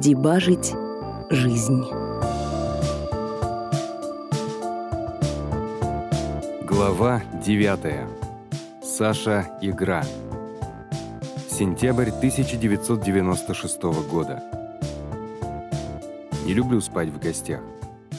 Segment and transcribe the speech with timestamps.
[0.00, 0.76] Дебажить
[1.28, 1.82] жизнь.
[6.62, 8.06] Глава 9.
[8.80, 10.04] Саша Игра.
[11.50, 14.40] Сентябрь 1996 года.
[16.46, 17.60] Не люблю спать в гостях.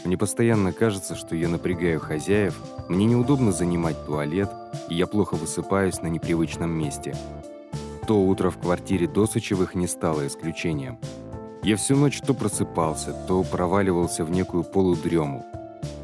[0.04, 4.50] Мне постоянно кажется, что я напрягаю хозяев, мне неудобно занимать туалет,
[4.90, 7.16] и я плохо высыпаюсь на непривычном месте.
[8.06, 11.00] То утро в квартире Досычевых не стало исключением.
[11.62, 15.46] Я всю ночь то просыпался, то проваливался в некую полудрему.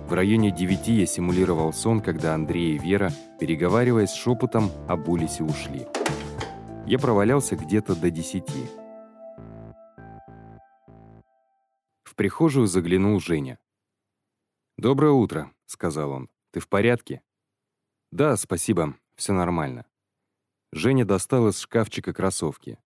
[0.08, 5.88] В районе девяти я симулировал сон, когда Андрей и Вера, переговариваясь шепотом, обулись и ушли.
[6.86, 8.68] Я провалялся где-то до десяти.
[12.04, 13.58] В прихожую заглянул Женя.
[14.78, 16.30] «Доброе утро»,— сказал он.
[16.52, 17.22] «Ты в порядке?»
[18.12, 19.86] «Да, спасибо, все нормально».
[20.74, 22.78] Женя достал из шкафчика кроссовки.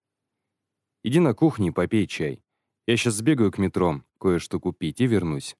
[1.04, 2.44] «Иди на кухню и попей чай.
[2.90, 5.56] Я сейчас сбегаю к метро, кое-что купить и вернусь».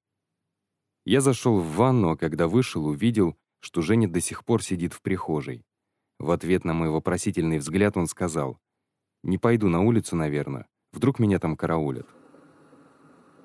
[1.06, 5.04] Я зашел в ванну, а когда вышел, увидел, что Женя до сих пор сидит в
[5.04, 5.64] прихожей.
[6.18, 8.58] В ответ на мой вопросительный взгляд он сказал,
[9.22, 10.66] «Не пойду на улицу, наверное.
[10.92, 12.08] Вдруг меня там караулят».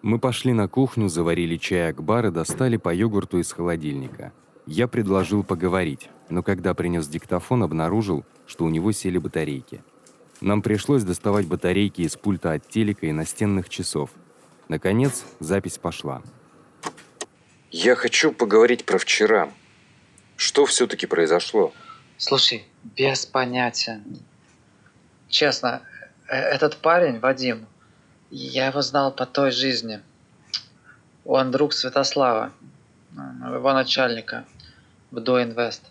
[0.01, 4.33] Мы пошли на кухню, заварили чай Акбар и достали по йогурту из холодильника.
[4.65, 9.85] Я предложил поговорить, но когда принес диктофон, обнаружил, что у него сели батарейки.
[10.45, 14.11] Нам пришлось доставать батарейки из пульта от телека и настенных часов.
[14.69, 16.23] Наконец, запись пошла.
[17.71, 19.51] Я хочу поговорить про вчера.
[20.37, 21.73] Что все-таки произошло?
[22.19, 24.05] Слушай, без понятия.
[25.31, 25.81] Честно,
[26.29, 27.67] э, этот парень, Вадим,
[28.31, 30.03] я его знал по той жизни.
[31.25, 32.53] Он друг Святослава,
[33.15, 34.45] его начальника
[35.11, 35.91] в Доинвест.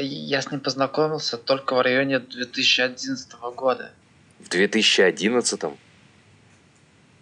[0.00, 3.90] Я с ним познакомился только в районе 2011 года.
[4.38, 5.60] В 2011?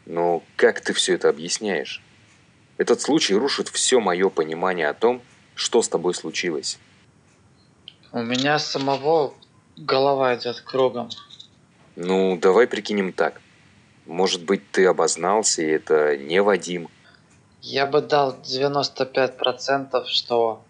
[0.04, 2.02] Ну, как ты все это объясняешь?
[2.76, 5.22] Этот случай рушит все мое понимание о том,
[5.54, 6.78] что с тобой случилось.
[8.12, 9.32] У меня самого
[9.78, 11.08] голова идет кругом.
[11.96, 13.40] Ну, давай прикинем так.
[14.04, 16.88] Может быть, ты обознался, и это не Вадим.
[17.62, 20.62] Я бы дал 95%, что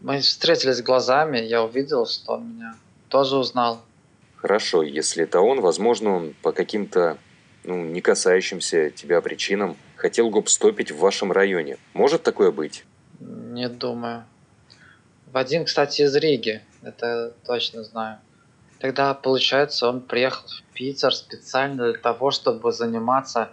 [0.00, 2.74] мы встретились глазами, я увидел, что он меня
[3.08, 3.82] тоже узнал.
[4.36, 7.18] Хорошо, если это он, возможно, он по каким-то,
[7.64, 11.76] ну, не касающимся тебя причинам хотел гопстопить в вашем районе.
[11.92, 12.84] Может такое быть?
[13.18, 14.24] Не думаю.
[15.32, 18.18] Вадим, кстати, из Риги, это точно знаю.
[18.78, 23.50] Тогда, получается, он приехал в Питер специально для того, чтобы заниматься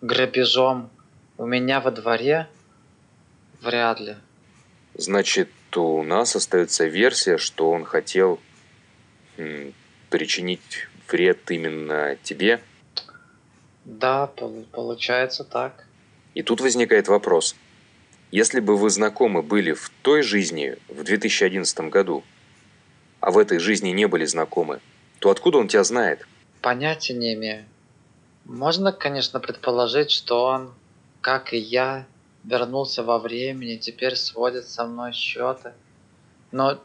[0.00, 0.88] грабежом
[1.36, 2.48] у меня во дворе?
[3.60, 4.16] Вряд ли.
[4.94, 8.40] Значит, у нас остается версия, что он хотел
[10.10, 12.60] причинить вред именно тебе?
[13.84, 15.86] Да, получается так.
[16.34, 17.56] И тут возникает вопрос.
[18.30, 22.24] Если бы вы знакомы были в той жизни, в 2011 году,
[23.20, 24.80] а в этой жизни не были знакомы,
[25.18, 26.26] то откуда он тебя знает?
[26.60, 27.64] Понятия не имею.
[28.44, 30.72] Можно, конечно, предположить, что он,
[31.20, 32.06] как и я,
[32.44, 35.72] вернулся во времени, теперь сводит со мной счеты.
[36.50, 36.78] Но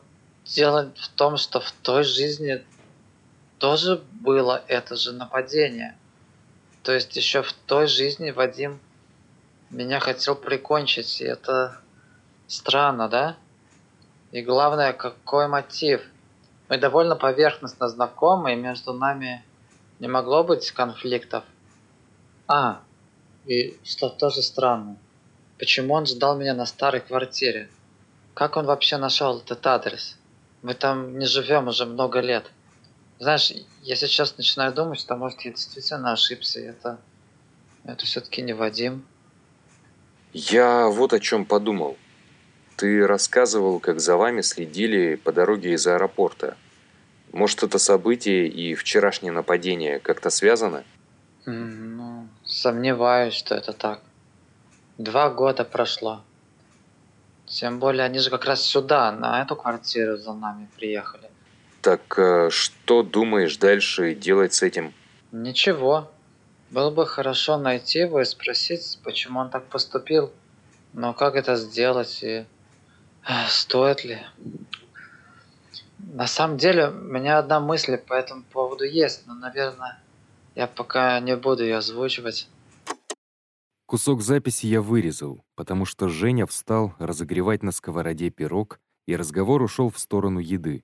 [0.45, 2.63] дело в том, что в той жизни
[3.57, 5.97] тоже было это же нападение.
[6.84, 8.79] То есть еще в той жизни Вадим
[9.69, 11.81] меня хотел прикончить, и это
[12.47, 13.35] странно, да?
[14.31, 16.01] И главное, какой мотив?
[16.69, 19.44] Мы довольно поверхностно знакомы, и между нами
[20.00, 21.44] не могло быть конфликтов.
[22.47, 22.81] А,
[23.46, 24.97] и что тоже странно.
[25.59, 27.69] Почему он ждал меня на старой квартире?
[28.34, 30.18] Как он вообще нашел этот адрес?
[30.62, 32.45] Мы там не живем уже много лет.
[33.19, 33.51] Знаешь,
[33.81, 36.59] я сейчас начинаю думать, что может я действительно ошибся.
[36.59, 37.00] Это,
[37.84, 39.06] это все-таки не Вадим.
[40.34, 41.97] Я вот о чем подумал.
[42.75, 46.55] Ты рассказывал, как за вами следили по дороге из аэропорта.
[47.31, 50.84] Может, это событие и вчерашнее нападение как-то связано?
[51.46, 54.02] Ну, сомневаюсь, что это так.
[54.97, 56.23] Два года прошло.
[57.46, 61.29] Тем более, они же как раз сюда, на эту квартиру за нами приехали.
[61.82, 64.94] Так э, что думаешь дальше делать с этим?
[65.32, 66.11] Ничего.
[66.72, 70.34] Было бы хорошо найти его и спросить, почему он так поступил.
[70.94, 72.46] Но как это сделать и
[73.47, 74.20] стоит ли?
[76.00, 80.00] На самом деле, у меня одна мысль по этому поводу есть, но, наверное,
[80.55, 82.47] я пока не буду ее озвучивать.
[83.87, 89.89] Кусок записи я вырезал, потому что Женя встал разогревать на сковороде пирог, и разговор ушел
[89.89, 90.84] в сторону еды.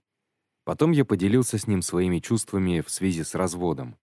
[0.63, 3.97] Потом я поделился с ним своими чувствами в связи с разводом.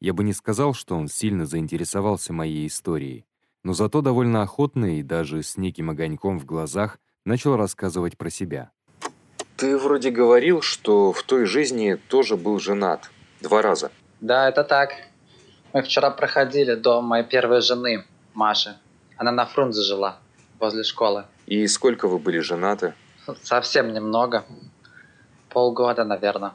[0.00, 3.26] Я бы не сказал, что он сильно заинтересовался моей историей,
[3.64, 8.70] но зато довольно охотно и даже с неким огоньком в глазах начал рассказывать про себя.
[9.56, 13.10] Ты вроде говорил, что в той жизни тоже был женат.
[13.40, 13.90] Два раза.
[14.20, 14.92] Да, это так.
[15.72, 18.04] Мы вчера проходили дом моей первой жены,
[18.34, 18.76] Маши.
[19.16, 20.18] Она на Фрунзе жила,
[20.58, 21.24] возле школы.
[21.46, 22.94] И сколько вы были женаты?
[23.42, 24.44] Совсем немного.
[25.48, 26.52] Полгода, наверное.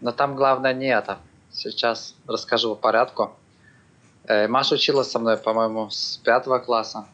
[0.00, 1.18] Но там главное не это.
[1.50, 3.36] Сейчас расскажу по порядку.
[4.24, 7.06] Э, Маша училась со мной, по-моему, с пятого класса.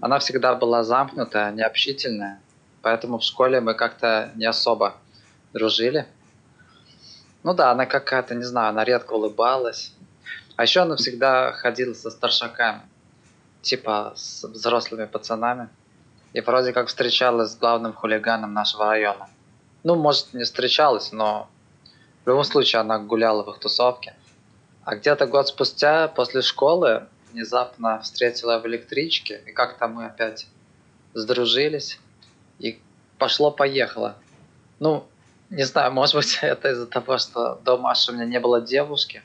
[0.00, 2.40] Она всегда была замкнутая, необщительная.
[2.82, 4.94] Поэтому в школе мы как-то не особо
[5.52, 6.06] дружили.
[7.44, 9.92] Ну да, она какая-то, не знаю, она редко улыбалась.
[10.56, 12.82] А еще она всегда ходила со старшаками.
[13.62, 15.68] Типа с взрослыми пацанами.
[16.32, 19.28] И вроде как встречалась с главным хулиганом нашего района.
[19.84, 21.48] Ну, может, не встречалась, но
[22.24, 24.14] в любом случае она гуляла в их тусовке.
[24.84, 30.46] А где-то год спустя, после школы, внезапно встретила в электричке, и как-то мы опять
[31.14, 31.98] сдружились,
[32.58, 32.80] и
[33.18, 34.16] пошло-поехало.
[34.78, 35.06] Ну,
[35.50, 39.22] не знаю, может быть, это из-за того, что до Маши у меня не было девушки,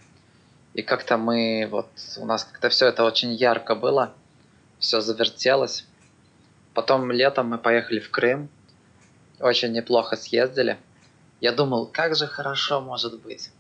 [0.74, 1.88] и как-то мы, вот,
[2.18, 4.14] у нас как-то все это очень ярко было,
[4.80, 5.86] все завертелось.
[6.74, 8.50] Потом летом мы поехали в Крым,
[9.40, 10.78] очень неплохо съездили.
[11.42, 13.52] Я думал, как же хорошо может быть.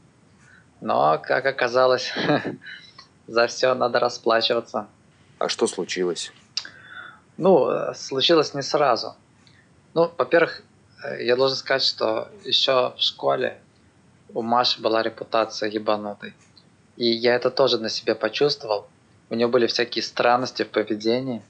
[0.82, 2.14] Но, как оказалось,
[3.28, 4.88] за все надо расплачиваться.
[5.40, 6.32] А что случилось?
[7.38, 9.16] Ну, случилось не сразу.
[9.94, 10.64] Ну, во-первых,
[11.20, 13.60] я должен сказать, что еще в школе
[14.34, 16.34] у Маши была репутация ебанутой.
[16.96, 18.88] И я это тоже на себе почувствовал.
[19.30, 21.42] У нее были всякие странности в поведении.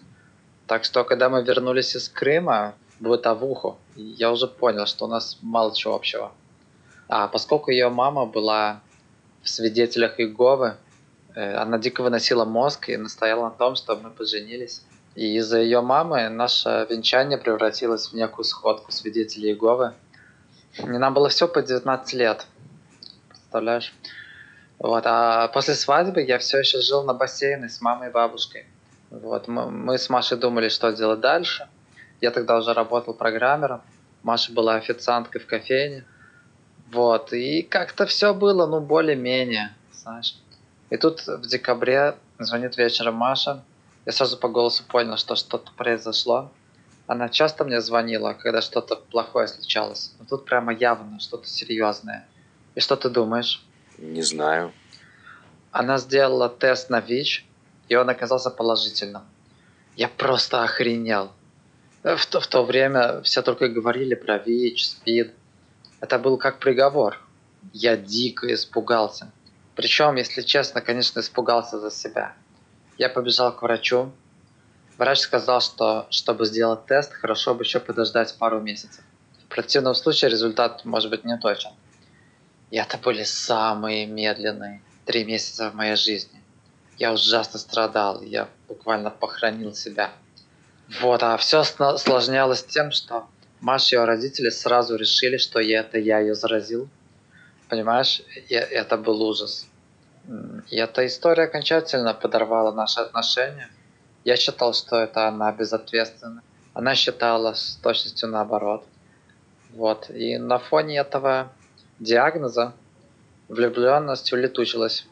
[0.66, 5.38] Так что, когда мы вернулись из Крыма в бытовуху, я уже понял, что у нас
[5.42, 6.32] мало чего общего.
[7.08, 8.82] А поскольку ее мама была
[9.44, 10.76] в свидетелях Иеговы,
[11.36, 14.84] э, она дико выносила мозг и настояла на том, чтобы мы поженились.
[15.16, 19.94] И из-за ее мамы наше венчание превратилось в некую сходку свидетелей Иеговы.
[20.78, 22.46] И нам было все по 19 лет.
[23.30, 23.94] Представляешь?
[24.80, 28.66] Вот, а после свадьбы я все еще жил на бассейне с мамой и бабушкой.
[29.10, 31.68] Вот, мы, мы с Машей думали, что делать дальше.
[32.22, 33.82] Я тогда уже работал программером.
[34.24, 36.04] Маша была официанткой в кофейне.
[36.92, 40.36] Вот, и как-то все было, ну, более-менее, знаешь.
[40.90, 43.64] И тут в декабре звонит вечером Маша.
[44.06, 46.52] Я сразу по голосу понял, что что-то произошло.
[47.08, 50.14] Она часто мне звонила, когда что-то плохое случалось.
[50.20, 52.28] Но тут прямо явно что-то серьезное.
[52.76, 53.66] И что ты думаешь?
[53.98, 54.74] Не знаю.
[55.72, 57.46] Она сделала тест на ВИЧ,
[57.90, 59.24] и он оказался положительным.
[59.96, 61.32] Я просто охренел.
[62.04, 65.34] В то, в то время все только говорили про ВИЧ, СПИД.
[66.00, 67.20] Это был как приговор.
[67.74, 69.32] Я дико испугался.
[69.76, 72.34] Причем, если честно, конечно, испугался за себя.
[72.98, 74.12] Я побежал к врачу.
[74.98, 79.04] Врач сказал, что чтобы сделать тест, хорошо бы еще подождать пару месяцев.
[79.46, 81.72] В противном случае результат может быть не точен.
[82.72, 86.42] И это были самые медленные три месяца в моей жизни.
[86.98, 90.12] Я ужасно страдал, я буквально похоронил себя.
[91.02, 93.28] Вот, а все осложнялось тем, что
[93.60, 96.90] Маша и ее родители сразу решили, что это я ее заразил.
[97.70, 99.68] Понимаешь, и это был ужас.
[100.70, 103.70] И эта история окончательно подорвала наши отношения.
[104.24, 106.44] Я считал, что это она безответственна.
[106.74, 108.86] Она считала с точностью наоборот.
[109.74, 110.10] Вот.
[110.10, 111.52] И на фоне этого
[112.00, 112.74] диагноза
[113.48, 115.08] влюбленность улетучилась.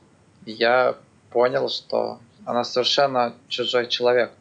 [0.45, 0.95] Я
[1.29, 4.31] понял, что она совершенно чужой человек.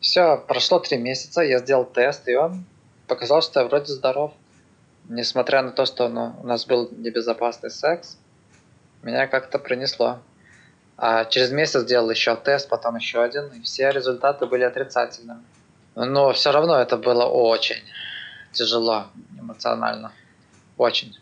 [0.00, 2.64] Все, прошло три месяца, я сделал тест, и он
[3.06, 4.32] показал, что я вроде здоров.
[5.08, 8.18] Несмотря на то, что ну, у нас был небезопасный секс,
[9.02, 10.20] меня как-то принесло.
[10.96, 15.42] А через месяц сделал еще тест, потом еще один, и все результаты были отрицательными.
[15.94, 17.82] Но все равно это было очень
[18.52, 19.06] тяжело
[19.38, 20.12] эмоционально.
[20.78, 21.18] Очень.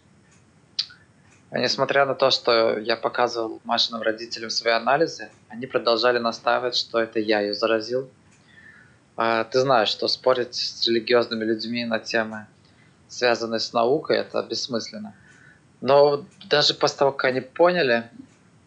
[1.51, 7.01] А несмотря на то, что я показывал Машиным родителям свои анализы, они продолжали настаивать, что
[7.01, 8.11] это я ее заразил.
[9.17, 12.47] А ты знаешь, что спорить с религиозными людьми на темы,
[13.09, 15.15] связанные с наукой, это бессмысленно.
[15.81, 18.11] Но даже после того, как они поняли,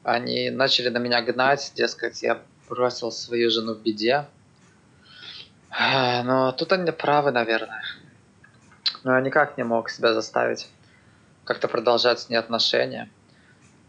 [0.04, 4.26] они начали на меня гнать, дескать, я бросил свою жену в беде.
[5.80, 7.84] Но тут они правы, наверное.
[9.04, 10.68] Но я никак не мог себя заставить
[11.50, 13.10] как-то продолжать с ней отношения.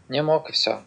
[0.09, 0.81] Не мог и все.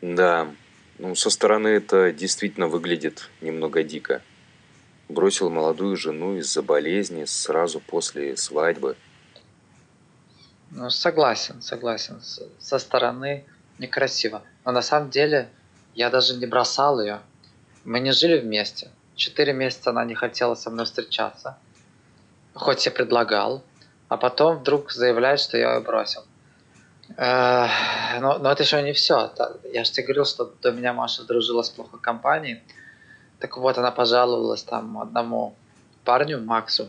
[0.00, 0.48] Да,
[0.96, 4.22] ну со стороны это действительно выглядит немного дико.
[5.10, 8.96] Бросил молодую жену из-за болезни сразу после свадьбы.
[10.70, 12.22] Ну, согласен, согласен.
[12.58, 13.44] Со стороны
[13.78, 14.42] некрасиво.
[14.64, 15.50] Но на самом деле
[15.94, 17.20] я даже не бросал ее.
[17.84, 18.90] Мы не жили вместе.
[19.14, 21.58] Четыре месяца она не хотела со мной встречаться.
[22.54, 23.62] Хоть я предлагал.
[24.10, 26.24] А потом вдруг заявляет, что я ее бросил.
[27.16, 27.68] Э,
[28.20, 29.32] но, но это еще не все.
[29.72, 32.60] Я же тебе говорил, что до меня Маша дружила с плохой компанией.
[33.38, 35.54] Так вот, она пожаловалась там одному
[36.04, 36.88] парню, Максу.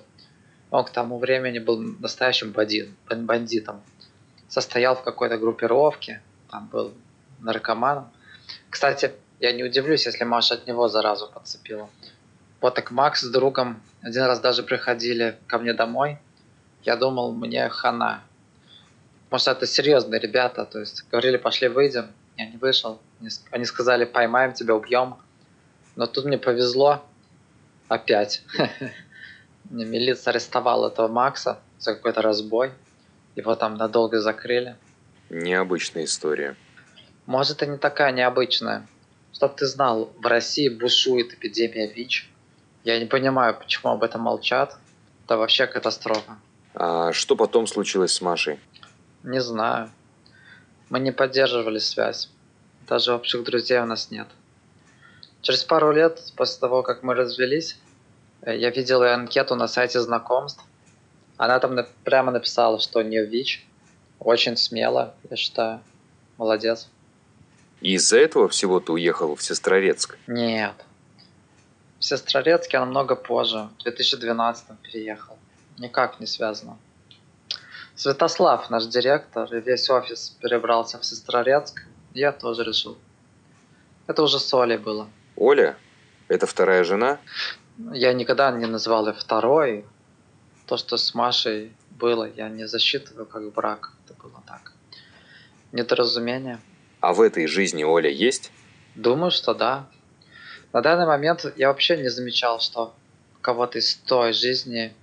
[0.71, 3.81] Он к тому времени был настоящим бандитом.
[4.49, 6.91] Состоял в какой-то группировке, там был
[7.39, 8.09] наркоманом.
[8.71, 11.87] Кстати, я не удивлюсь, если Маша от него заразу подцепила.
[12.61, 16.17] Вот так Макс с другом один раз даже приходили ко мне домой.
[16.83, 18.23] Я думал, мне хана.
[19.29, 22.07] Может, это серьезные ребята, то есть говорили, пошли выйдем.
[22.37, 22.99] Я не вышел.
[23.51, 25.15] Они сказали, поймаем тебя, убьем.
[25.95, 27.03] Но тут мне повезло
[27.87, 28.43] опять.
[29.69, 32.71] Милиция арестовала этого Макса за какой-то разбой.
[33.35, 34.75] Его там надолго закрыли.
[35.29, 36.55] Необычная история.
[37.25, 38.85] Может, и не такая необычная.
[39.33, 42.29] Чтоб ты знал, в России бушует эпидемия ВИЧ.
[42.83, 44.77] Я не понимаю, почему об этом молчат.
[45.25, 46.37] Это вообще катастрофа.
[46.73, 48.59] А что потом случилось с Машей?
[49.23, 49.91] Не знаю.
[50.89, 52.29] Мы не поддерживали связь.
[52.87, 54.27] Даже общих друзей у нас нет.
[55.41, 57.77] Через пару лет после того, как мы развелись,
[58.41, 60.63] э, я видел ее анкету на сайте знакомств.
[61.37, 63.65] Она там прямо написала, что не ВИЧ.
[64.19, 65.81] Очень смело, я считаю.
[66.37, 66.87] Молодец.
[67.81, 70.17] И из-за этого всего ты уехал в Сестрорецк?
[70.27, 70.75] Нет.
[71.99, 75.37] В Сестрорецк я намного позже, в 2012 переехал.
[75.77, 76.77] Никак не связано.
[77.95, 81.83] Святослав, наш директор, и весь офис перебрался в Сестрорецк.
[82.13, 82.97] Я тоже решил.
[84.07, 85.07] Это уже с Олей было.
[85.35, 85.77] Оля?
[86.27, 87.19] Это вторая жена?
[87.93, 89.85] Я никогда не называл ее второй.
[90.65, 93.91] То, что с Машей было, я не засчитываю как брак.
[94.05, 94.73] Это было так.
[95.71, 96.59] Недоразумение.
[96.99, 98.51] А в этой жизни Оля есть?
[98.95, 99.87] Думаю, что да.
[100.73, 102.93] На данный момент я вообще не замечал, что
[103.41, 104.93] кого-то из той жизни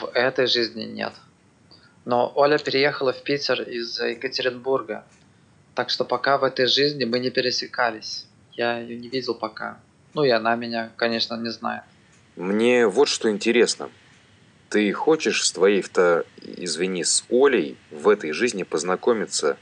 [0.00, 1.12] в этой жизни нет.
[2.04, 5.04] Но Оля переехала в Питер из Екатеринбурга.
[5.74, 8.26] Так что пока в этой жизни мы не пересекались.
[8.52, 9.78] Я ее не видел пока.
[10.14, 11.82] Ну и она меня, конечно, не знает.
[12.36, 13.90] Мне вот что интересно.
[14.68, 19.56] Ты хочешь с твоей-то, извини, с Олей в этой жизни познакомиться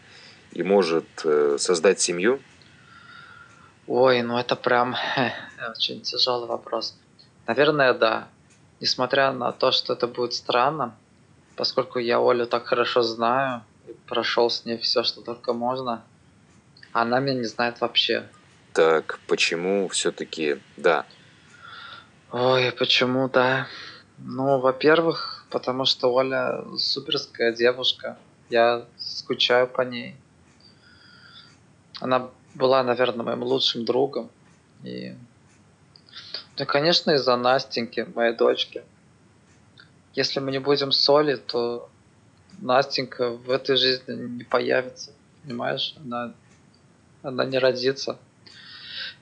[0.53, 2.41] и, может, э, создать семью?
[3.87, 4.97] Ой, ну это прям
[5.71, 6.97] очень тяжелый вопрос.
[7.47, 8.29] Наверное, да.
[8.85, 10.95] Несмотря на то, что это будет странно,
[11.57, 16.05] поскольку я Олю так хорошо знаю и прошел с ней все, что только можно,
[16.93, 18.29] она меня не знает вообще.
[18.75, 21.07] Так почему все-таки да?
[22.31, 23.69] Ой, почему да?
[24.19, 28.19] Ну, во-первых, потому что Оля суперская девушка.
[28.51, 30.15] Я скучаю по ней.
[32.03, 34.29] Она была, наверное, моим лучшим другом.
[34.83, 35.15] И...
[36.57, 38.85] Ну, конечно, из-за Настеньки, моей дочки.
[40.15, 41.91] Если мы не будем соли, то
[42.59, 45.11] Настенька в этой жизни не появится.
[45.43, 45.95] Понимаешь?
[46.05, 46.33] Она,
[47.23, 48.19] она не родится.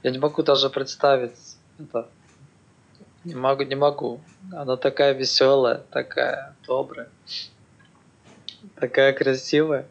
[0.03, 2.09] Я не могу даже представить это.
[3.25, 4.21] Не могу, не могу.
[4.53, 7.09] Она такая веселая, такая добрая,
[8.75, 9.87] такая красивая.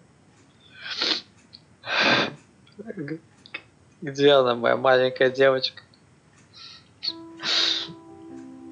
[4.01, 5.81] Где она, моя маленькая девочка?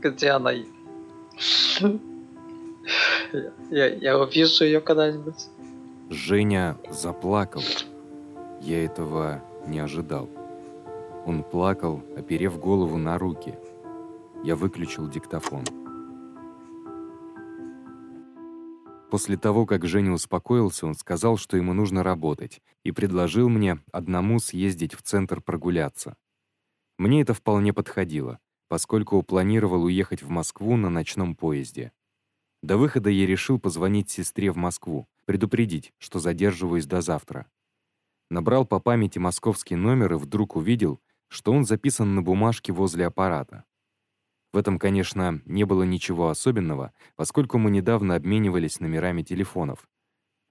[0.02, 0.52] Где она?
[3.70, 5.48] Я, я увижу ее когда-нибудь.
[6.10, 7.62] Женя заплакал.
[8.62, 10.30] Я этого не ожидал.
[11.26, 13.56] Он плакал, оперев голову на руки.
[14.44, 15.66] Я выключил диктофон.
[19.12, 24.40] После того, как Женя успокоился, он сказал, что ему нужно работать, и предложил мне одному
[24.40, 26.16] съездить в центр прогуляться.
[26.98, 28.40] Мне это вполне подходило,
[28.70, 31.92] поскольку планировал уехать в Москву на ночном поезде.
[32.62, 37.48] До выхода я решил позвонить сестре в Москву, предупредить, что задерживаюсь до завтра.
[38.30, 43.66] Набрал по памяти московский номер и вдруг увидел, что он записан на бумажке возле аппарата.
[44.54, 49.88] В этом, конечно, не было ничего особенного, поскольку мы недавно обменивались номерами телефонов.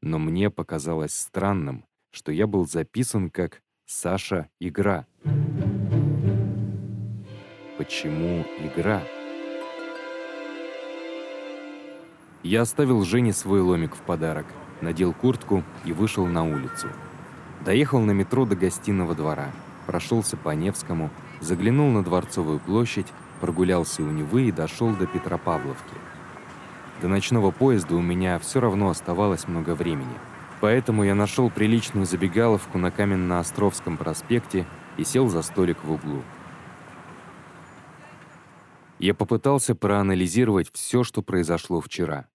[0.01, 5.07] Но мне показалось странным, что я был записан как «Саша Игра».
[7.89, 9.03] Почему игра?
[12.43, 14.45] Я оставил Жене свой ломик в подарок,
[14.83, 16.89] надел куртку и вышел на улицу.
[17.65, 19.51] Доехал на метро до гостиного двора
[19.89, 21.09] прошелся по Невскому,
[21.41, 23.07] заглянул на Дворцовую площадь,
[23.41, 25.95] прогулялся у Невы и дошел до Петропавловки.
[27.01, 30.13] До ночного поезда у меня все равно оставалось много времени.
[30.61, 34.67] Поэтому я нашел приличную забегаловку на Каменно-Островском проспекте
[34.99, 36.23] и сел за столик в углу.
[38.99, 42.29] Я попытался проанализировать все, что произошло вчера.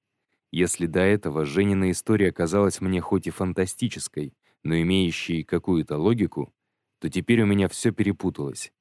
[0.52, 6.54] Если до этого Женина история казалась мне хоть и фантастической, но имеющей какую-то логику,
[7.00, 8.72] то теперь у меня все перепуталось.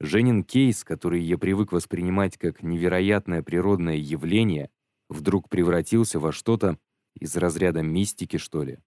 [0.00, 4.70] Женин кейс, который я привык воспринимать как невероятное природное явление,
[5.08, 6.78] вдруг превратился во что-то
[7.14, 8.80] из разряда мистики, что ли.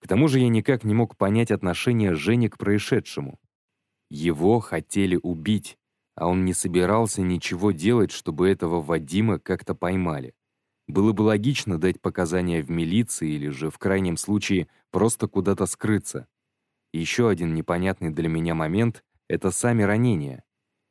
[0.00, 3.38] К тому же я никак не мог понять отношение Жени к происшедшему.
[4.08, 5.78] Его хотели убить,
[6.14, 10.34] а он не собирался ничего делать, чтобы этого Вадима как-то поймали.
[10.86, 16.26] Было бы логично дать показания в милиции или же, в крайнем случае, просто куда-то скрыться.
[16.92, 20.42] еще один непонятный для меня момент— это сами ранения.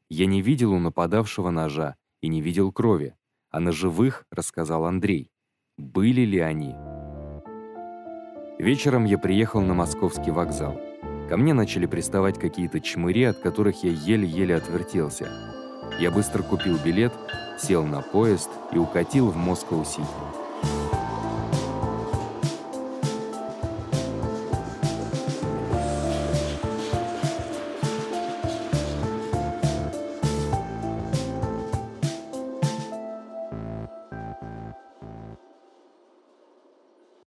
[0.10, 3.16] Я не видел у нападавшего ножа и не видел крови,
[3.52, 5.32] а на живых, рассказал Андрей.
[5.78, 6.74] Были ли они?
[8.58, 10.89] Вечером я приехал на московский вокзал.
[11.30, 15.30] Ко мне начали приставать какие-то чмыри, от которых я еле-еле отвертелся.
[16.00, 17.14] Я быстро купил билет,
[17.60, 20.39] сел на поезд и укатил в Москву-Сити.